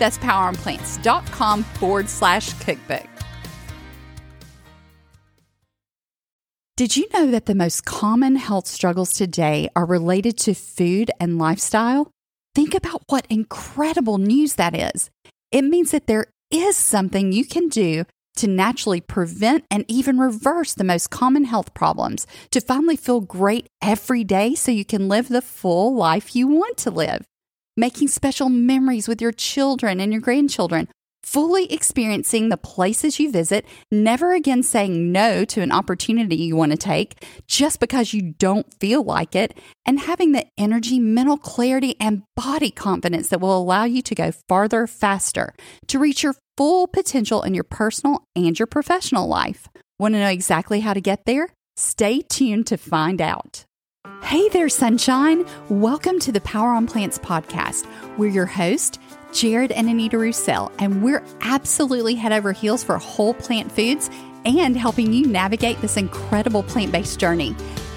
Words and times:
That's 0.00 0.18
poweronplants.com 0.18 1.62
forward 1.62 2.08
slash 2.08 2.52
cookbook. 2.54 3.06
Did 6.76 6.96
you 6.96 7.06
know 7.12 7.30
that 7.30 7.44
the 7.44 7.54
most 7.54 7.84
common 7.84 8.36
health 8.36 8.66
struggles 8.66 9.12
today 9.12 9.68
are 9.76 9.84
related 9.84 10.38
to 10.38 10.54
food 10.54 11.10
and 11.20 11.38
lifestyle? 11.38 12.10
Think 12.54 12.74
about 12.74 13.02
what 13.08 13.26
incredible 13.28 14.16
news 14.16 14.54
that 14.54 14.74
is. 14.74 15.10
It 15.52 15.62
means 15.62 15.90
that 15.90 16.06
there 16.06 16.28
is 16.50 16.76
something 16.76 17.32
you 17.32 17.44
can 17.44 17.68
do 17.68 18.06
to 18.36 18.46
naturally 18.46 19.02
prevent 19.02 19.66
and 19.70 19.84
even 19.88 20.18
reverse 20.18 20.72
the 20.72 20.84
most 20.84 21.10
common 21.10 21.44
health 21.44 21.74
problems, 21.74 22.26
to 22.50 22.62
finally 22.62 22.96
feel 22.96 23.20
great 23.20 23.66
every 23.82 24.24
day 24.24 24.54
so 24.54 24.72
you 24.72 24.86
can 24.86 25.08
live 25.08 25.28
the 25.28 25.42
full 25.42 25.94
life 25.94 26.34
you 26.34 26.46
want 26.46 26.78
to 26.78 26.90
live 26.90 27.26
making 27.80 28.08
special 28.08 28.50
memories 28.50 29.08
with 29.08 29.22
your 29.22 29.32
children 29.32 30.00
and 30.00 30.12
your 30.12 30.20
grandchildren, 30.20 30.86
fully 31.22 31.72
experiencing 31.72 32.50
the 32.50 32.58
places 32.58 33.18
you 33.18 33.32
visit, 33.32 33.64
never 33.90 34.34
again 34.34 34.62
saying 34.62 35.10
no 35.10 35.46
to 35.46 35.62
an 35.62 35.72
opportunity 35.72 36.36
you 36.36 36.54
want 36.54 36.72
to 36.72 36.76
take 36.76 37.24
just 37.46 37.80
because 37.80 38.12
you 38.12 38.34
don't 38.38 38.72
feel 38.74 39.02
like 39.02 39.34
it, 39.34 39.56
and 39.86 39.98
having 39.98 40.32
the 40.32 40.46
energy, 40.58 40.98
mental 40.98 41.38
clarity, 41.38 41.96
and 41.98 42.22
body 42.36 42.70
confidence 42.70 43.28
that 43.28 43.40
will 43.40 43.56
allow 43.56 43.84
you 43.84 44.02
to 44.02 44.14
go 44.14 44.30
farther 44.46 44.86
faster 44.86 45.54
to 45.88 45.98
reach 45.98 46.22
your 46.22 46.36
full 46.58 46.86
potential 46.86 47.42
in 47.42 47.54
your 47.54 47.64
personal 47.64 48.22
and 48.36 48.58
your 48.58 48.66
professional 48.66 49.26
life. 49.26 49.68
Want 49.98 50.14
to 50.14 50.20
know 50.20 50.28
exactly 50.28 50.80
how 50.80 50.92
to 50.92 51.00
get 51.00 51.24
there? 51.24 51.48
Stay 51.76 52.20
tuned 52.20 52.66
to 52.66 52.76
find 52.76 53.22
out. 53.22 53.64
Hey 54.22 54.48
there, 54.48 54.70
sunshine. 54.70 55.44
Welcome 55.68 56.20
to 56.20 56.32
the 56.32 56.40
Power 56.40 56.70
on 56.70 56.86
Plants 56.86 57.18
podcast. 57.18 57.86
We're 58.16 58.30
your 58.30 58.46
host, 58.46 58.98
Jared 59.34 59.72
and 59.72 59.90
Anita 59.90 60.16
Roussel, 60.16 60.72
and 60.78 61.02
we're 61.02 61.22
absolutely 61.42 62.14
head 62.14 62.32
over 62.32 62.52
heels 62.52 62.82
for 62.82 62.96
whole 62.96 63.34
plant 63.34 63.70
foods 63.70 64.08
and 64.46 64.74
helping 64.74 65.12
you 65.12 65.26
navigate 65.26 65.82
this 65.82 65.98
incredible 65.98 66.62
plant 66.62 66.92
based 66.92 67.20
journey. 67.20 67.54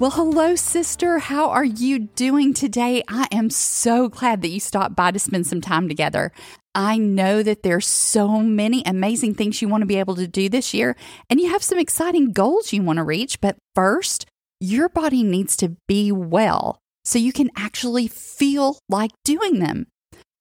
Well, 0.00 0.12
hello, 0.12 0.56
sister. 0.56 1.18
How 1.18 1.50
are 1.50 1.62
you 1.62 1.98
doing 1.98 2.54
today? 2.54 3.02
I 3.06 3.28
am 3.30 3.50
so 3.50 4.08
glad 4.08 4.40
that 4.40 4.48
you 4.48 4.58
stopped 4.58 4.96
by 4.96 5.10
to 5.10 5.18
spend 5.18 5.46
some 5.46 5.60
time 5.60 5.88
together. 5.88 6.32
I 6.74 6.96
know 6.96 7.42
that 7.42 7.62
there's 7.62 7.86
so 7.86 8.40
many 8.40 8.82
amazing 8.86 9.34
things 9.34 9.60
you 9.60 9.68
want 9.68 9.82
to 9.82 9.86
be 9.86 9.98
able 9.98 10.14
to 10.14 10.26
do 10.26 10.48
this 10.48 10.72
year, 10.72 10.96
and 11.28 11.38
you 11.38 11.50
have 11.50 11.62
some 11.62 11.78
exciting 11.78 12.32
goals 12.32 12.72
you 12.72 12.82
want 12.82 12.96
to 12.96 13.04
reach. 13.04 13.42
But 13.42 13.58
first, 13.74 14.24
your 14.58 14.88
body 14.88 15.22
needs 15.22 15.54
to 15.58 15.76
be 15.86 16.10
well 16.10 16.78
so 17.04 17.18
you 17.18 17.34
can 17.34 17.50
actually 17.54 18.08
feel 18.08 18.78
like 18.88 19.10
doing 19.22 19.58
them. 19.58 19.86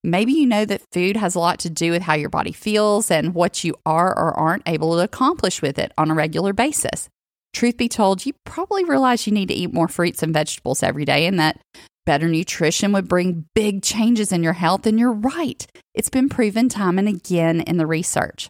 Maybe 0.05 0.31
you 0.31 0.45
know 0.45 0.63
that 0.63 0.89
food 0.93 1.17
has 1.17 1.35
a 1.35 1.39
lot 1.39 1.59
to 1.59 1.69
do 1.69 1.91
with 1.91 2.03
how 2.03 2.13
your 2.13 2.29
body 2.29 2.53
feels 2.53 3.11
and 3.11 3.35
what 3.35 3.65
you 3.65 3.75
are 3.85 4.17
or 4.17 4.31
aren't 4.39 4.69
able 4.69 4.95
to 4.95 5.03
accomplish 5.03 5.61
with 5.61 5.77
it 5.77 5.91
on 5.97 6.09
a 6.09 6.15
regular 6.15 6.53
basis. 6.53 7.09
Truth 7.53 7.77
be 7.77 7.89
told, 7.89 8.25
you 8.25 8.33
probably 8.45 8.83
realize 8.83 9.25
you 9.25 9.33
need 9.33 9.47
to 9.47 9.53
eat 9.53 9.73
more 9.73 9.87
fruits 9.87 10.23
and 10.23 10.33
vegetables 10.33 10.83
every 10.83 11.05
day 11.05 11.25
and 11.25 11.39
that 11.39 11.59
better 12.05 12.27
nutrition 12.27 12.91
would 12.91 13.07
bring 13.07 13.45
big 13.53 13.83
changes 13.83 14.31
in 14.31 14.43
your 14.43 14.53
health. 14.53 14.85
And 14.85 14.99
you're 14.99 15.13
right, 15.13 15.65
it's 15.93 16.09
been 16.09 16.29
proven 16.29 16.69
time 16.69 16.97
and 16.97 17.07
again 17.07 17.61
in 17.61 17.77
the 17.77 17.85
research. 17.85 18.49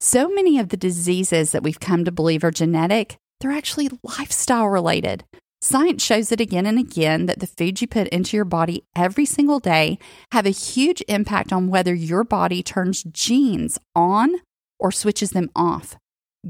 So 0.00 0.28
many 0.28 0.58
of 0.58 0.68
the 0.68 0.76
diseases 0.76 1.52
that 1.52 1.62
we've 1.62 1.80
come 1.80 2.04
to 2.04 2.12
believe 2.12 2.44
are 2.44 2.50
genetic, 2.50 3.16
they're 3.40 3.50
actually 3.50 3.90
lifestyle 4.02 4.68
related. 4.68 5.24
Science 5.60 6.02
shows 6.02 6.30
it 6.30 6.40
again 6.40 6.66
and 6.66 6.78
again 6.78 7.26
that 7.26 7.40
the 7.40 7.46
food 7.46 7.80
you 7.80 7.86
put 7.86 8.08
into 8.08 8.36
your 8.36 8.44
body 8.44 8.84
every 8.94 9.24
single 9.24 9.60
day 9.60 9.98
have 10.32 10.44
a 10.44 10.50
huge 10.50 11.02
impact 11.08 11.52
on 11.52 11.68
whether 11.68 11.94
your 11.94 12.22
body 12.22 12.62
turns 12.62 13.02
genes 13.04 13.78
on 13.94 14.36
or 14.78 14.92
switches 14.92 15.30
them 15.30 15.50
off. 15.56 15.96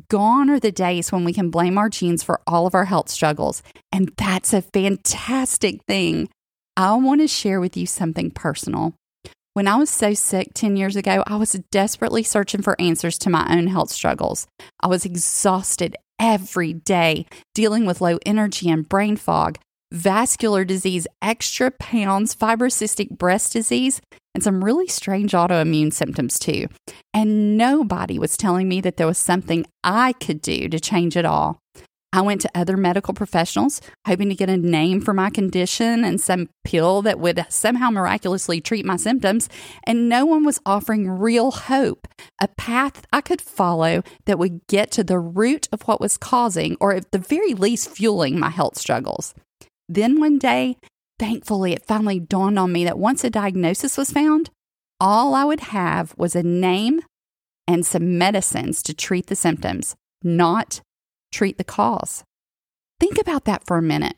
Gone 0.08 0.50
are 0.50 0.58
the 0.58 0.72
days 0.72 1.12
when 1.12 1.24
we 1.24 1.32
can 1.32 1.50
blame 1.50 1.78
our 1.78 1.88
genes 1.88 2.22
for 2.22 2.40
all 2.46 2.66
of 2.66 2.74
our 2.74 2.84
health 2.84 3.08
struggles. 3.08 3.62
And 3.92 4.10
that's 4.16 4.52
a 4.52 4.62
fantastic 4.62 5.82
thing. 5.84 6.28
I 6.76 6.94
want 6.94 7.20
to 7.20 7.28
share 7.28 7.60
with 7.60 7.76
you 7.76 7.86
something 7.86 8.30
personal. 8.30 8.94
When 9.52 9.68
I 9.68 9.76
was 9.76 9.90
so 9.90 10.14
sick 10.14 10.48
10 10.54 10.76
years 10.76 10.96
ago, 10.96 11.22
I 11.28 11.36
was 11.36 11.52
desperately 11.70 12.24
searching 12.24 12.60
for 12.60 12.80
answers 12.80 13.18
to 13.18 13.30
my 13.30 13.46
own 13.56 13.68
health 13.68 13.90
struggles. 13.90 14.48
I 14.80 14.88
was 14.88 15.04
exhausted 15.04 15.96
every 16.18 16.72
day, 16.72 17.26
dealing 17.54 17.86
with 17.86 18.00
low 18.00 18.18
energy 18.26 18.68
and 18.68 18.88
brain 18.88 19.16
fog 19.16 19.58
vascular 19.92 20.64
disease, 20.64 21.06
extra 21.22 21.70
pounds, 21.70 22.34
fibrocystic 22.34 23.10
breast 23.10 23.52
disease, 23.52 24.00
and 24.34 24.42
some 24.42 24.64
really 24.64 24.88
strange 24.88 25.32
autoimmune 25.32 25.92
symptoms 25.92 26.38
too. 26.38 26.66
And 27.12 27.56
nobody 27.56 28.18
was 28.18 28.36
telling 28.36 28.68
me 28.68 28.80
that 28.80 28.96
there 28.96 29.06
was 29.06 29.18
something 29.18 29.64
I 29.82 30.14
could 30.14 30.40
do 30.40 30.68
to 30.68 30.80
change 30.80 31.16
it 31.16 31.24
all. 31.24 31.60
I 32.14 32.20
went 32.20 32.42
to 32.42 32.50
other 32.54 32.76
medical 32.76 33.12
professionals 33.12 33.80
hoping 34.06 34.28
to 34.28 34.36
get 34.36 34.48
a 34.48 34.56
name 34.56 35.00
for 35.00 35.12
my 35.12 35.30
condition 35.30 36.04
and 36.04 36.20
some 36.20 36.48
pill 36.62 37.02
that 37.02 37.18
would 37.18 37.44
somehow 37.48 37.90
miraculously 37.90 38.60
treat 38.60 38.84
my 38.84 38.96
symptoms, 38.96 39.48
and 39.84 40.08
no 40.08 40.24
one 40.24 40.44
was 40.44 40.60
offering 40.64 41.10
real 41.10 41.50
hope, 41.50 42.06
a 42.40 42.46
path 42.46 43.04
I 43.12 43.20
could 43.20 43.40
follow 43.40 44.04
that 44.26 44.38
would 44.38 44.64
get 44.68 44.92
to 44.92 45.02
the 45.02 45.18
root 45.18 45.68
of 45.72 45.82
what 45.82 46.00
was 46.00 46.16
causing, 46.16 46.76
or 46.80 46.94
at 46.94 47.10
the 47.10 47.18
very 47.18 47.52
least, 47.52 47.90
fueling 47.90 48.38
my 48.38 48.50
health 48.50 48.78
struggles. 48.78 49.34
Then 49.88 50.18
one 50.18 50.38
day, 50.38 50.76
thankfully, 51.18 51.72
it 51.72 51.86
finally 51.86 52.20
dawned 52.20 52.58
on 52.58 52.72
me 52.72 52.84
that 52.84 52.98
once 52.98 53.24
a 53.24 53.30
diagnosis 53.30 53.96
was 53.96 54.10
found, 54.10 54.50
all 55.00 55.34
I 55.34 55.44
would 55.44 55.60
have 55.60 56.14
was 56.16 56.34
a 56.34 56.42
name 56.42 57.00
and 57.66 57.84
some 57.84 58.18
medicines 58.18 58.82
to 58.84 58.94
treat 58.94 59.26
the 59.26 59.36
symptoms, 59.36 59.94
not 60.22 60.80
treat 61.32 61.58
the 61.58 61.64
cause. 61.64 62.24
Think 63.00 63.18
about 63.18 63.44
that 63.44 63.66
for 63.66 63.76
a 63.76 63.82
minute. 63.82 64.16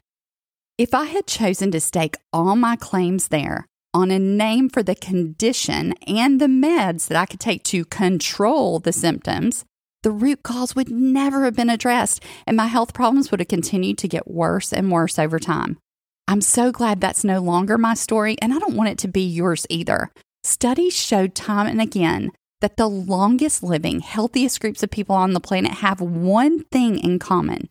If 0.79 0.93
I 0.95 1.07
had 1.07 1.27
chosen 1.27 1.71
to 1.71 1.81
stake 1.81 2.17
all 2.33 2.55
my 2.55 2.77
claims 2.77 3.29
there 3.29 3.67
on 3.95 4.11
a 4.11 4.19
name 4.19 4.69
for 4.69 4.83
the 4.83 4.95
condition 4.95 5.95
and 6.07 6.39
the 6.39 6.47
meds 6.47 7.09
that 7.09 7.17
I 7.17 7.25
could 7.25 7.41
take 7.41 7.63
to 7.65 7.87
control 7.87 8.79
the 8.79 8.93
symptoms, 8.93 9.65
the 10.03 10.11
root 10.11 10.43
cause 10.43 10.75
would 10.75 10.91
never 10.91 11.45
have 11.45 11.57
been 11.57 11.71
addressed 11.71 12.23
and 12.47 12.57
my 12.57 12.67
health 12.67 12.95
problems 12.95 13.31
would 13.31 13.41
have 13.41 13.49
continued 13.49 13.99
to 13.99 14.09
get 14.09 14.31
worse 14.31 14.73
and 14.73 14.91
worse 14.91 15.19
over 15.19 15.39
time. 15.39 15.79
I'm 16.29 16.41
so 16.41 16.73
glad 16.73 17.01
that's 17.01 17.25
no 17.25 17.41
longer 17.41 17.79
my 17.79 17.95
story, 17.95 18.37
and 18.43 18.53
I 18.53 18.59
don't 18.59 18.75
want 18.75 18.91
it 18.91 18.99
to 18.99 19.09
be 19.09 19.25
yours 19.25 19.65
either. 19.71 20.11
Studies 20.43 20.95
showed 20.95 21.37
time 21.37 21.69
and 21.69 21.81
again 21.81 22.33
that 22.61 22.77
the 22.77 22.89
longest 22.89 23.63
living, 23.63 24.01
healthiest 24.01 24.61
groups 24.61 24.83
of 24.83 24.91
people 24.91 25.15
on 25.15 25.35
the 25.35 25.41
planet 25.41 25.73
have 25.73 26.01
one 26.01 26.65
thing 26.65 26.99
in 26.99 27.19
common 27.21 27.69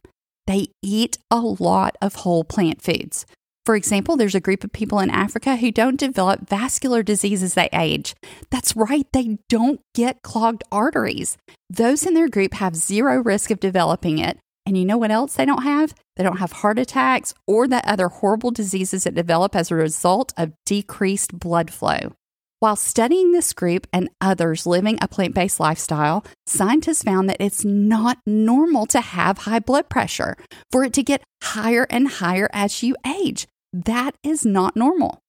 they 0.47 0.67
eat 0.81 1.17
a 1.31 1.39
lot 1.39 1.95
of 2.01 2.15
whole 2.15 2.43
plant 2.43 2.81
foods. 2.81 3.25
For 3.65 3.75
example, 3.75 4.15
there's 4.15 4.35
a 4.35 4.39
group 4.39 4.63
of 4.63 4.71
people 4.71 4.99
in 4.99 5.09
Africa 5.09 5.55
who 5.55 5.71
don't 5.71 5.99
develop 5.99 6.47
vascular 6.47 7.01
disease 7.01 7.41
as 7.41 7.55
they 7.55 7.67
age. 7.73 8.13
That's 8.51 8.75
right, 8.75 9.07
they 9.11 9.39
don't 9.49 9.81
get 9.95 10.21
clogged 10.21 10.63
arteries. 10.71 11.35
Those 11.67 12.05
in 12.05 12.13
their 12.13 12.29
group 12.29 12.53
have 12.55 12.75
zero 12.75 13.23
risk 13.23 13.49
of 13.49 13.59
developing 13.59 14.19
it. 14.19 14.37
And 14.67 14.77
you 14.77 14.85
know 14.85 14.97
what 14.97 15.11
else 15.11 15.33
they 15.35 15.45
don't 15.45 15.63
have? 15.63 15.95
They 16.15 16.23
don't 16.23 16.37
have 16.37 16.51
heart 16.51 16.77
attacks 16.77 17.33
or 17.47 17.67
the 17.67 17.87
other 17.89 18.07
horrible 18.07 18.51
diseases 18.51 19.03
that 19.03 19.15
develop 19.15 19.55
as 19.55 19.71
a 19.71 19.75
result 19.75 20.31
of 20.37 20.53
decreased 20.65 21.37
blood 21.37 21.71
flow. 21.71 22.13
While 22.59 22.75
studying 22.75 23.31
this 23.31 23.51
group 23.51 23.85
and 23.91 24.09
others 24.21 24.65
living 24.65 24.97
a 25.01 25.07
plant 25.07 25.33
based 25.35 25.59
lifestyle, 25.59 26.23
scientists 26.47 27.03
found 27.03 27.29
that 27.29 27.37
it's 27.39 27.65
not 27.65 28.19
normal 28.25 28.85
to 28.87 29.01
have 29.01 29.39
high 29.39 29.59
blood 29.59 29.89
pressure, 29.89 30.37
for 30.71 30.83
it 30.83 30.93
to 30.93 31.03
get 31.03 31.23
higher 31.43 31.85
and 31.89 32.07
higher 32.07 32.49
as 32.53 32.81
you 32.81 32.95
age. 33.05 33.47
That 33.83 34.15
is 34.23 34.45
not 34.45 34.77
normal. 34.77 35.19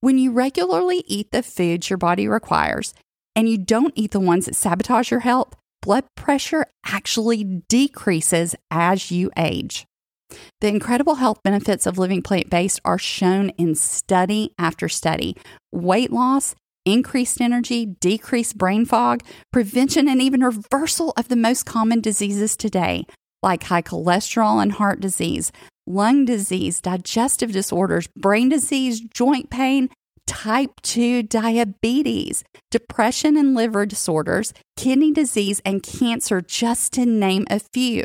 When 0.00 0.18
you 0.18 0.32
regularly 0.32 1.04
eat 1.06 1.30
the 1.30 1.44
foods 1.44 1.88
your 1.88 1.96
body 1.96 2.26
requires 2.26 2.92
and 3.36 3.48
you 3.48 3.56
don't 3.56 3.92
eat 3.94 4.10
the 4.10 4.18
ones 4.18 4.46
that 4.46 4.56
sabotage 4.56 5.12
your 5.12 5.20
health, 5.20 5.54
blood 5.80 6.02
pressure 6.16 6.66
actually 6.84 7.44
decreases 7.68 8.56
as 8.68 9.12
you 9.12 9.30
age. 9.36 9.86
The 10.60 10.66
incredible 10.66 11.16
health 11.16 11.40
benefits 11.44 11.86
of 11.86 11.96
living 11.96 12.20
plant 12.20 12.50
based 12.50 12.80
are 12.84 12.98
shown 12.98 13.50
in 13.50 13.76
study 13.76 14.52
after 14.58 14.88
study. 14.88 15.36
Weight 15.70 16.10
loss 16.10 16.56
increased 16.84 17.40
energy, 17.40 17.86
decreased 18.00 18.58
brain 18.58 18.86
fog, 18.86 19.22
prevention, 19.52 20.08
and 20.08 20.20
even 20.20 20.42
reversal 20.42 21.12
of 21.16 21.28
the 21.28 21.36
most 21.36 21.64
common 21.64 22.00
diseases 22.00 22.56
today, 22.56 23.06
like 23.40 23.62
high 23.62 23.82
cholesterol 23.82 24.60
and 24.60 24.72
heart 24.72 25.00
disease, 25.00 25.52
lung 25.86 26.24
disease, 26.24 26.80
digestive 26.80 27.52
disorders, 27.52 28.06
brain 28.16 28.48
disease, 28.48 29.00
joint 29.00 29.50
pain, 29.50 29.90
type 30.26 30.80
2 30.82 31.22
diabetes, 31.24 32.44
depression 32.70 33.36
and 33.36 33.54
liver 33.54 33.86
disorders, 33.86 34.52
kidney 34.76 35.12
disease, 35.12 35.60
and 35.64 35.82
cancer, 35.82 36.40
just 36.40 36.92
to 36.94 37.04
name 37.04 37.46
a 37.50 37.60
few. 37.60 38.04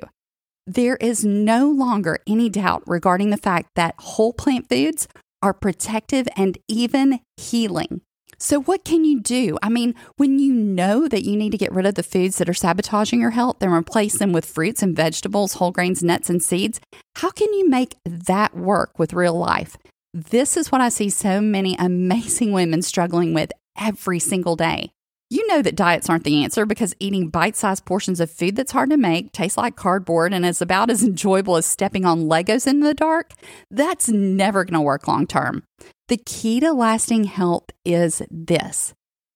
There 0.67 0.97
is 0.97 1.25
no 1.25 1.69
longer 1.69 2.19
any 2.27 2.49
doubt 2.49 2.83
regarding 2.85 3.29
the 3.29 3.37
fact 3.37 3.69
that 3.75 3.95
whole 3.97 4.33
plant 4.33 4.69
foods 4.69 5.07
are 5.41 5.53
protective 5.53 6.27
and 6.35 6.57
even 6.67 7.21
healing. 7.37 8.01
So, 8.41 8.61
what 8.61 8.85
can 8.85 9.03
you 9.03 9.19
do? 9.19 9.57
I 9.61 9.67
mean, 9.67 9.95
when 10.15 10.39
you 10.39 10.53
know 10.53 11.09
that 11.09 11.25
you 11.25 11.35
need 11.35 11.51
to 11.51 11.57
get 11.57 11.73
rid 11.73 11.85
of 11.85 11.95
the 11.95 12.03
foods 12.03 12.37
that 12.37 12.47
are 12.47 12.53
sabotaging 12.53 13.19
your 13.19 13.31
health 13.31 13.57
and 13.61 13.71
replace 13.71 14.17
them 14.17 14.31
with 14.31 14.45
fruits 14.45 14.81
and 14.81 14.95
vegetables, 14.95 15.53
whole 15.53 15.71
grains, 15.71 16.01
nuts, 16.01 16.29
and 16.29 16.41
seeds, 16.41 16.79
how 17.17 17.31
can 17.31 17.53
you 17.53 17.69
make 17.69 17.95
that 18.05 18.55
work 18.55 18.97
with 18.97 19.13
real 19.13 19.37
life? 19.37 19.77
This 20.13 20.55
is 20.55 20.71
what 20.71 20.79
I 20.79 20.87
see 20.87 21.09
so 21.09 21.41
many 21.41 21.75
amazing 21.77 22.53
women 22.53 22.81
struggling 22.81 23.33
with 23.33 23.51
every 23.77 24.19
single 24.19 24.55
day. 24.55 24.89
You 25.29 25.45
know 25.47 25.61
that 25.61 25.75
diets 25.75 26.09
aren't 26.09 26.23
the 26.23 26.41
answer 26.43 26.65
because 26.65 26.95
eating 26.99 27.27
bite 27.27 27.55
sized 27.57 27.85
portions 27.85 28.19
of 28.19 28.31
food 28.31 28.55
that's 28.55 28.71
hard 28.71 28.89
to 28.89 28.97
make, 28.97 29.33
tastes 29.33 29.57
like 29.57 29.75
cardboard, 29.75 30.33
and 30.33 30.45
is 30.45 30.61
about 30.61 30.89
as 30.89 31.03
enjoyable 31.07 31.57
as 31.57 31.65
stepping 31.65 32.05
on 32.05 32.23
Legos 32.23 32.65
in 32.65 32.79
the 32.79 32.93
dark, 32.93 33.33
that's 33.69 34.07
never 34.07 34.63
going 34.63 34.73
to 34.75 34.81
work 34.81 35.07
long 35.09 35.27
term. 35.27 35.63
The 36.09 36.17
key 36.17 36.59
to 36.61 36.73
lasting 36.73 37.25
health 37.25 37.65
is 37.85 38.23
this 38.31 38.95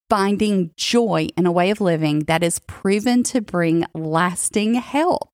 finding 0.10 0.72
joy 0.76 1.28
in 1.38 1.46
a 1.46 1.52
way 1.52 1.70
of 1.70 1.80
living 1.80 2.22
that 2.22 2.42
is 2.42 2.58
proven 2.66 3.22
to 3.26 3.42
bring 3.42 3.86
lasting 3.94 4.74
health. 4.74 5.30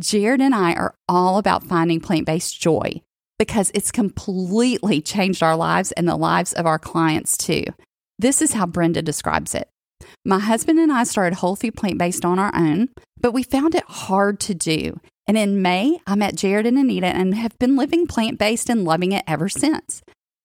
Jared 0.00 0.40
and 0.40 0.54
I 0.54 0.72
are 0.72 0.94
all 1.06 1.36
about 1.36 1.64
finding 1.64 2.00
plant 2.00 2.24
based 2.24 2.58
joy 2.58 3.02
because 3.38 3.70
it's 3.74 3.92
completely 3.92 5.02
changed 5.02 5.42
our 5.42 5.54
lives 5.54 5.92
and 5.92 6.08
the 6.08 6.16
lives 6.16 6.54
of 6.54 6.64
our 6.64 6.78
clients 6.78 7.36
too. 7.36 7.64
This 8.18 8.40
is 8.40 8.54
how 8.54 8.64
Brenda 8.64 9.02
describes 9.02 9.54
it. 9.54 9.68
My 10.24 10.38
husband 10.38 10.78
and 10.78 10.90
I 10.90 11.04
started 11.04 11.36
whole 11.36 11.56
food 11.56 11.76
plant 11.76 11.98
based 11.98 12.24
on 12.24 12.38
our 12.38 12.54
own, 12.54 12.88
but 13.20 13.32
we 13.32 13.42
found 13.42 13.74
it 13.74 13.84
hard 13.86 14.40
to 14.40 14.54
do. 14.54 14.98
And 15.26 15.36
in 15.36 15.60
May, 15.60 15.98
I 16.06 16.14
met 16.14 16.36
Jared 16.36 16.64
and 16.64 16.78
Anita 16.78 17.08
and 17.08 17.34
have 17.34 17.58
been 17.58 17.76
living 17.76 18.06
plant 18.06 18.38
based 18.38 18.70
and 18.70 18.86
loving 18.86 19.12
it 19.12 19.24
ever 19.26 19.50
since. 19.50 20.02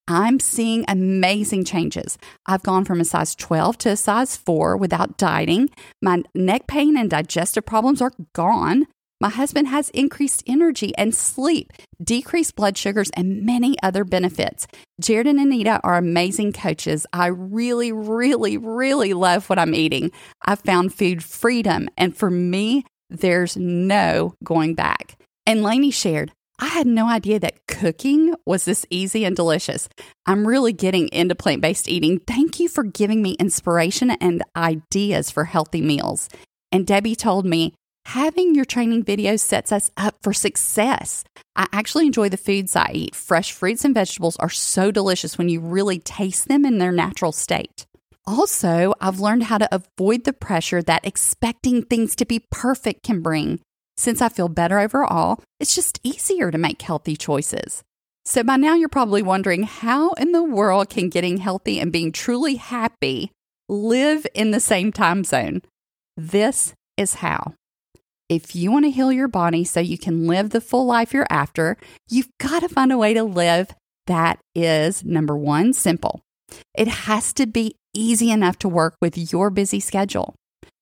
I'm 0.09 0.39
seeing 0.39 0.85
amazing 0.88 1.65
changes. 1.65 2.17
I've 2.47 2.63
gone 2.63 2.83
from 2.83 3.00
a 3.00 3.06
size 3.06 3.35
12 3.35 3.77
to 3.79 3.89
a 3.91 3.95
size 3.95 4.35
4 4.35 4.75
without 4.75 5.17
dieting. 5.17 5.69
My 6.01 6.23
neck 6.33 6.65
pain 6.65 6.97
and 6.97 7.11
digestive 7.11 7.67
problems 7.67 8.01
are 8.01 8.11
gone. 8.33 8.88
My 9.21 9.29
husband 9.29 9.67
has 9.67 9.91
increased 9.91 10.44
energy 10.47 10.95
and 10.97 11.13
sleep, 11.13 11.73
decreased 12.03 12.56
blood 12.56 12.75
sugars, 12.75 13.11
and 13.11 13.45
many 13.45 13.75
other 13.83 14.03
benefits. 14.03 14.65
Jared 15.00 15.27
and 15.27 15.39
Anita 15.39 15.79
are 15.83 15.97
amazing 15.97 16.53
coaches. 16.53 17.06
I 17.13 17.27
really, 17.27 17.91
really, 17.91 18.57
really 18.57 19.13
love 19.13 19.47
what 19.47 19.59
I'm 19.59 19.75
eating. 19.75 20.11
I've 20.41 20.61
found 20.61 20.94
food 20.94 21.23
freedom, 21.23 21.88
and 21.97 22.17
for 22.17 22.31
me, 22.31 22.85
there's 23.09 23.57
no 23.57 24.33
going 24.44 24.73
back. 24.73 25.17
And 25.45 25.63
Lainey 25.63 25.91
shared, 25.91 26.31
I 26.61 26.67
had 26.67 26.88
no 26.88 27.07
idea 27.07 27.39
that 27.39 27.65
cooking 27.67 28.35
was 28.45 28.65
this 28.65 28.85
easy 28.89 29.23
and 29.23 29.33
delicious. 29.33 29.88
I'm 30.25 30.45
really 30.45 30.73
getting 30.73 31.07
into 31.07 31.33
plant 31.33 31.61
based 31.61 31.88
eating. 31.88 32.19
Thank 32.19 32.59
you 32.59 32.67
for 32.67 32.83
giving 32.83 33.21
me 33.21 33.31
inspiration 33.39 34.11
and 34.11 34.44
ideas 34.57 35.31
for 35.31 35.45
healthy 35.45 35.81
meals. 35.81 36.27
And 36.69 36.85
Debbie 36.85 37.15
told 37.15 37.45
me, 37.45 37.73
having 38.06 38.56
your 38.56 38.65
training 38.65 39.06
videos 39.06 39.39
sets 39.39 39.71
us 39.71 39.89
up 39.95 40.15
for 40.21 40.33
success. 40.33 41.23
I 41.56 41.67
actually 41.71 42.07
enjoy 42.07 42.27
the 42.27 42.35
foods 42.35 42.75
I 42.75 42.91
eat. 42.94 43.15
Fresh 43.15 43.53
fruits 43.53 43.85
and 43.85 43.94
vegetables 43.94 44.35
are 44.38 44.50
so 44.50 44.91
delicious 44.91 45.38
when 45.38 45.47
you 45.47 45.61
really 45.61 46.00
taste 46.00 46.50
them 46.50 46.65
in 46.65 46.77
their 46.77 46.91
natural 46.91 47.31
state. 47.31 47.85
Also, 48.27 48.94
I've 49.00 49.21
learned 49.21 49.44
how 49.44 49.59
to 49.59 49.73
avoid 49.73 50.25
the 50.25 50.33
pressure 50.33 50.83
that 50.83 51.06
expecting 51.06 51.83
things 51.83 52.15
to 52.17 52.25
be 52.25 52.45
perfect 52.51 53.03
can 53.03 53.21
bring. 53.21 53.61
Since 53.99 54.21
I 54.21 54.29
feel 54.29 54.47
better 54.47 54.79
overall, 54.79 55.44
it's 55.59 55.75
just 55.75 55.99
easier 56.03 56.51
to 56.51 56.57
make 56.57 56.81
healthy 56.81 57.18
choices. 57.18 57.83
So 58.23 58.45
by 58.45 58.56
now, 58.56 58.73
you're 58.73 58.87
probably 58.87 59.21
wondering 59.21 59.63
how 59.63 60.11
in 60.11 60.31
the 60.31 60.41
world 60.41 60.89
can 60.89 61.09
getting 61.09 61.35
healthy 61.35 61.81
and 61.81 61.91
being 61.91 62.13
truly 62.13 62.56
happy 62.56 63.31
live 63.68 64.25
in 64.33 64.51
the 64.51 64.61
same 64.61 64.94
time 64.94 65.25
zone? 65.25 65.63
This 66.15 66.73
is 66.95 67.15
how. 67.15 67.56
If 68.29 68.56
you 68.56 68.71
want 68.71 68.85
to 68.85 68.91
heal 68.91 69.11
your 69.11 69.27
body 69.27 69.65
so 69.65 69.81
you 69.81 69.97
can 69.97 70.27
live 70.27 70.51
the 70.51 70.61
full 70.61 70.85
life 70.85 71.13
you're 71.13 71.27
after, 71.29 71.75
you've 72.09 72.29
got 72.39 72.61
to 72.61 72.69
find 72.69 72.94
a 72.94 72.97
way 72.97 73.13
to 73.13 73.23
live 73.23 73.75
that 74.07 74.39
is 74.56 75.03
number 75.03 75.35
one, 75.35 75.73
simple. 75.73 76.21
It 76.73 76.87
has 76.87 77.33
to 77.33 77.45
be 77.45 77.75
easy 77.94 78.31
enough 78.31 78.57
to 78.59 78.69
work 78.69 78.95
with 79.01 79.33
your 79.33 79.49
busy 79.49 79.81
schedule. 79.81 80.35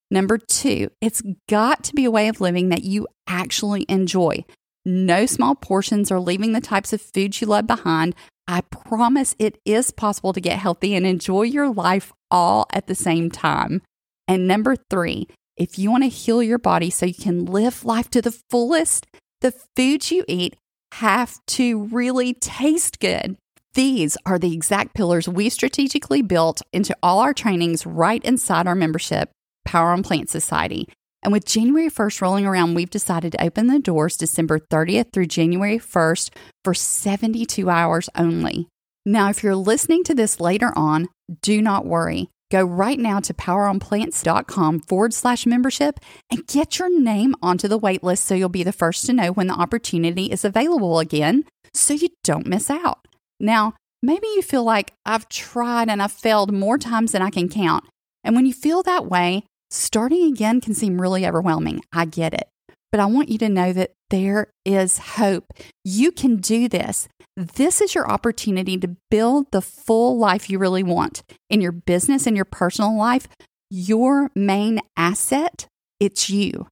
Number 0.10 0.38
two, 0.38 0.90
it's 1.02 1.22
got 1.50 1.84
to 1.86 1.94
be 1.94 2.06
a 2.06 2.12
way 2.12 2.28
of 2.28 2.40
living 2.40 2.70
that 2.70 2.84
you 2.84 3.08
actually 3.28 3.86
enjoy. 3.90 4.46
No 4.86 5.26
small 5.26 5.54
portions 5.54 6.12
or 6.12 6.20
leaving 6.20 6.54
the 6.54 6.62
types 6.62 6.94
of 6.94 7.02
foods 7.02 7.42
you 7.42 7.48
love 7.48 7.68
behind. 7.68 8.16
I 8.48 8.62
promise 8.62 9.36
it 9.38 9.60
is 9.66 9.92
possible 9.92 10.32
to 10.32 10.40
get 10.40 10.60
healthy 10.60 10.96
and 10.96 11.06
enjoy 11.06 11.44
your 11.44 11.70
life 11.70 12.14
all 12.32 12.68
at 12.72 12.88
the 12.88 12.96
same 12.96 13.30
time. 13.30 13.82
And 14.30 14.48
number 14.48 14.78
three, 14.90 15.28
if 15.58 15.78
you 15.78 15.92
want 15.92 16.04
to 16.04 16.10
heal 16.10 16.42
your 16.42 16.60
body 16.60 16.90
so 16.90 17.06
you 17.06 17.14
can 17.14 17.46
live 17.46 17.84
life 17.84 18.10
to 18.12 18.22
the 18.22 18.32
fullest, 18.50 19.08
the 19.42 19.52
foods 19.76 20.12
you 20.12 20.24
eat 20.28 20.56
have 20.94 21.46
to 21.48 21.84
really 21.84 22.34
taste 22.34 23.02
good. 23.02 23.36
These 23.74 24.18
are 24.26 24.40
the 24.40 24.54
exact 24.54 24.96
pillars 24.96 25.28
we 25.28 25.50
strategically 25.50 26.22
built 26.22 26.62
into 26.72 26.96
all 27.04 27.20
our 27.20 27.34
trainings 27.34 27.86
right 27.86 28.24
inside 28.24 28.68
our 28.68 28.76
membership 28.76 29.30
Power 29.68 29.92
on 29.92 30.02
Plant 30.02 30.30
Society. 30.30 30.88
And 31.22 31.32
with 31.32 31.46
January 31.46 31.90
1st 31.90 32.22
rolling 32.22 32.46
around, 32.46 32.74
we've 32.74 32.90
decided 32.90 33.34
to 33.34 33.44
open 33.44 33.68
the 33.68 33.80
doors 33.80 34.18
December 34.18 34.60
30th 34.60 35.12
through 35.12 35.28
January 35.28 35.78
1st 35.78 36.32
for 36.64 36.74
72 36.74 37.70
hours 37.70 38.10
only. 38.16 38.68
Now, 39.06 39.30
if 39.30 39.44
you're 39.44 39.56
listening 39.56 40.04
to 40.06 40.16
this 40.16 40.40
later 40.40 40.72
on, 40.76 41.08
do 41.42 41.62
not 41.62 41.86
worry. 41.86 42.30
Go 42.50 42.64
right 42.64 42.98
now 42.98 43.20
to 43.20 43.34
poweronplants.com 43.34 44.80
forward 44.82 45.14
slash 45.14 45.46
membership 45.46 46.00
and 46.32 46.48
get 46.48 46.80
your 46.80 46.90
name 46.90 47.36
onto 47.42 47.68
the 47.68 47.80
waitlist 47.80 48.20
so 48.20 48.36
you'll 48.36 48.50
be 48.50 48.64
the 48.64 48.72
first 48.72 49.06
to 49.06 49.14
know 49.14 49.32
when 49.32 49.48
the 49.48 49.54
opportunity 49.54 50.26
is 50.26 50.46
available 50.46 51.00
again 51.00 51.44
so 51.74 51.94
you 51.94 52.10
don't 52.24 52.48
miss 52.48 52.70
out. 52.70 53.06
Now, 53.40 53.74
Maybe 54.02 54.28
you 54.28 54.42
feel 54.42 54.64
like 54.64 54.94
I've 55.06 55.28
tried 55.28 55.90
and 55.90 56.02
I've 56.02 56.12
failed 56.12 56.54
more 56.54 56.78
times 56.78 57.14
than 57.14 57.22
I 57.22 57.30
can 57.30 57.50
count. 57.50 57.84
And 58.24 58.36
when 58.36 58.46
you 58.46 58.54
feel 58.54 58.84
that 58.84 59.08
way, 59.08 59.44
starting 59.70 60.32
again 60.32 60.62
can 60.62 60.74
seem 60.74 61.02
really 61.02 61.26
overwhelming. 61.26 61.82
I 61.92 62.06
get 62.06 62.34
it. 62.34 62.48
But 62.92 63.02
I 63.02 63.06
want 63.06 63.30
you 63.30 63.38
to 63.40 63.50
know 63.50 63.74
that 63.74 63.92
there 64.10 64.52
is 64.64 64.98
hope. 64.98 65.52
You 65.84 66.12
can 66.12 66.38
do 66.38 66.70
this. 66.70 67.08
This 67.36 67.82
is 67.82 67.94
your 67.94 68.10
opportunity 68.10 68.78
to 68.78 68.96
build 69.12 69.52
the 69.52 69.62
full 69.62 70.18
life 70.18 70.50
you 70.50 70.58
really 70.58 70.84
want 70.84 71.24
in 71.50 71.62
your 71.62 71.74
business 71.74 72.26
and 72.26 72.36
your 72.36 72.46
personal 72.46 72.98
life. 72.98 73.28
Your 73.70 74.32
main 74.36 74.80
asset, 74.96 75.68
it's 76.00 76.30
you. 76.30 76.68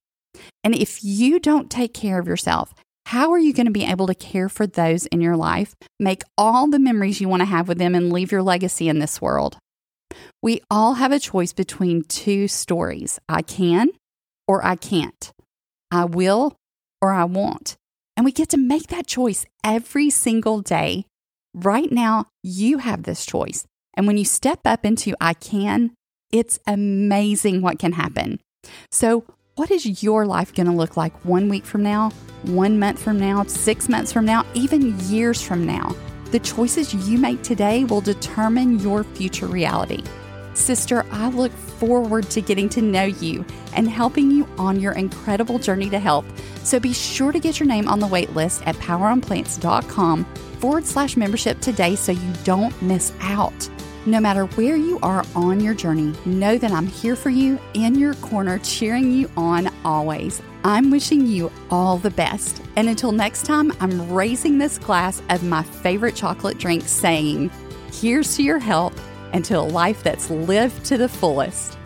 And 0.64 0.74
if 0.74 1.04
you 1.04 1.38
don't 1.38 1.70
take 1.70 1.92
care 1.92 2.18
of 2.18 2.26
yourself, 2.26 2.74
how 3.06 3.30
are 3.30 3.38
you 3.38 3.52
going 3.52 3.66
to 3.66 3.72
be 3.72 3.84
able 3.84 4.06
to 4.08 4.14
care 4.14 4.48
for 4.48 4.66
those 4.66 5.06
in 5.06 5.20
your 5.20 5.36
life, 5.36 5.76
make 6.00 6.22
all 6.36 6.68
the 6.68 6.80
memories 6.80 7.20
you 7.20 7.28
want 7.28 7.40
to 7.40 7.46
have 7.46 7.68
with 7.68 7.78
them, 7.78 7.94
and 7.94 8.12
leave 8.12 8.32
your 8.32 8.42
legacy 8.42 8.88
in 8.88 8.98
this 8.98 9.20
world? 9.20 9.58
We 10.42 10.60
all 10.70 10.94
have 10.94 11.12
a 11.12 11.18
choice 11.18 11.52
between 11.52 12.02
two 12.02 12.48
stories 12.48 13.18
I 13.28 13.42
can 13.42 13.90
or 14.46 14.64
I 14.64 14.76
can't. 14.76 15.32
I 15.90 16.04
will 16.04 16.56
or 17.00 17.12
I 17.12 17.24
won't. 17.24 17.76
And 18.16 18.24
we 18.24 18.32
get 18.32 18.48
to 18.50 18.56
make 18.56 18.88
that 18.88 19.06
choice 19.06 19.44
every 19.62 20.10
single 20.10 20.60
day. 20.60 21.06
Right 21.54 21.90
now, 21.90 22.26
you 22.42 22.78
have 22.78 23.02
this 23.02 23.26
choice. 23.26 23.66
And 23.94 24.06
when 24.06 24.16
you 24.16 24.24
step 24.24 24.60
up 24.64 24.84
into 24.84 25.14
I 25.20 25.34
can, 25.34 25.92
it's 26.32 26.58
amazing 26.66 27.62
what 27.62 27.78
can 27.78 27.92
happen. 27.92 28.40
So, 28.90 29.24
what 29.54 29.70
is 29.70 30.02
your 30.02 30.26
life 30.26 30.54
going 30.54 30.66
to 30.66 30.72
look 30.72 30.98
like 30.98 31.14
one 31.24 31.48
week 31.48 31.64
from 31.64 31.82
now, 31.82 32.10
one 32.42 32.78
month 32.78 33.02
from 33.02 33.18
now, 33.18 33.44
six 33.44 33.88
months 33.88 34.12
from 34.12 34.26
now, 34.26 34.44
even 34.52 34.98
years 35.00 35.40
from 35.40 35.64
now? 35.64 35.94
The 36.30 36.40
choices 36.40 36.92
you 37.08 37.18
make 37.18 37.42
today 37.42 37.84
will 37.84 38.00
determine 38.00 38.78
your 38.80 39.04
future 39.04 39.46
reality. 39.46 40.02
Sister, 40.54 41.04
I 41.12 41.28
look 41.28 41.52
forward 41.52 42.30
to 42.30 42.40
getting 42.40 42.68
to 42.70 42.82
know 42.82 43.04
you 43.04 43.44
and 43.74 43.88
helping 43.88 44.30
you 44.30 44.48
on 44.58 44.80
your 44.80 44.92
incredible 44.92 45.58
journey 45.58 45.90
to 45.90 45.98
health. 45.98 46.24
So 46.64 46.80
be 46.80 46.92
sure 46.92 47.30
to 47.30 47.38
get 47.38 47.60
your 47.60 47.66
name 47.68 47.88
on 47.88 48.00
the 48.00 48.06
wait 48.06 48.34
list 48.34 48.66
at 48.66 48.74
poweronplants.com 48.76 50.24
forward 50.58 50.86
slash 50.86 51.16
membership 51.16 51.60
today 51.60 51.94
so 51.94 52.12
you 52.12 52.32
don't 52.44 52.80
miss 52.82 53.12
out. 53.20 53.68
No 54.06 54.20
matter 54.20 54.46
where 54.46 54.76
you 54.76 54.98
are 55.02 55.24
on 55.34 55.60
your 55.60 55.74
journey, 55.74 56.14
know 56.24 56.58
that 56.58 56.70
I'm 56.70 56.86
here 56.86 57.16
for 57.16 57.30
you 57.30 57.58
in 57.74 57.96
your 57.96 58.14
corner, 58.14 58.58
cheering 58.60 59.12
you 59.12 59.30
on 59.36 59.68
always. 59.84 60.40
I'm 60.66 60.90
wishing 60.90 61.28
you 61.28 61.52
all 61.70 61.96
the 61.96 62.10
best. 62.10 62.60
And 62.74 62.88
until 62.88 63.12
next 63.12 63.44
time, 63.44 63.72
I'm 63.78 64.12
raising 64.12 64.58
this 64.58 64.78
glass 64.78 65.22
of 65.30 65.44
my 65.44 65.62
favorite 65.62 66.16
chocolate 66.16 66.58
drink, 66.58 66.82
saying, 66.86 67.52
Here's 67.92 68.34
to 68.34 68.42
your 68.42 68.58
health 68.58 69.00
and 69.32 69.44
to 69.44 69.60
a 69.60 69.60
life 69.60 70.02
that's 70.02 70.28
lived 70.28 70.84
to 70.86 70.98
the 70.98 71.08
fullest. 71.08 71.78